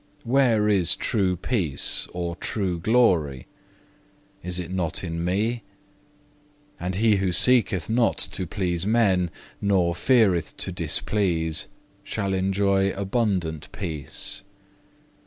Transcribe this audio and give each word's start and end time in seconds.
Where 0.23 0.67
is 0.67 0.95
true 0.95 1.35
peace 1.37 2.07
or 2.11 2.35
true 2.37 2.79
glory? 2.79 3.45
Is 4.41 4.59
it 4.59 4.71
not 4.71 5.03
in 5.03 5.23
Me? 5.23 5.61
And 6.79 6.95
he 6.95 7.17
who 7.17 7.31
seeketh 7.31 7.87
not 7.87 8.17
to 8.31 8.47
please 8.47 8.87
men, 8.87 9.29
nor 9.61 9.93
feareth 9.93 10.57
to 10.57 10.71
displease, 10.71 11.67
shall 12.03 12.33
enjoy 12.33 12.89
abundant 12.93 13.71
peace. 13.71 14.41